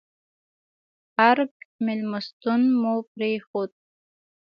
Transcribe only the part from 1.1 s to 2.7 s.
ارګ مېلمستون